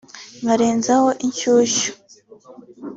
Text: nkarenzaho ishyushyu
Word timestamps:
nkarenzaho 0.41 1.09
ishyushyu 1.29 1.91